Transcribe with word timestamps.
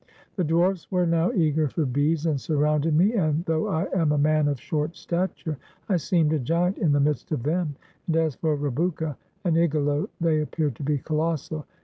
The 0.35 0.43
dwarfs 0.43 0.91
were 0.91 1.05
now 1.05 1.31
eager 1.31 1.69
for 1.69 1.85
beads, 1.85 2.25
and 2.25 2.41
surrounded 2.41 2.95
me, 2.95 3.13
and, 3.13 3.45
though 3.45 3.67
I 3.67 3.85
am 3.93 4.11
a 4.11 4.17
man 4.17 4.47
of 4.47 4.59
short 4.59 4.95
stature, 4.95 5.59
I 5.89 5.97
seemed 5.97 6.33
a 6.33 6.39
giant 6.39 6.79
in 6.79 6.91
the 6.91 6.99
midst 6.99 7.31
of 7.31 7.43
them; 7.43 7.75
and 8.07 8.15
as 8.15 8.33
for 8.33 8.57
Rebouka 8.57 9.15
and 9.43 9.55
Igalo, 9.55 10.09
they 10.19 10.41
appeared 10.41 10.75
to 10.77 10.83
be 10.83 10.97
colossal. 10.97 11.67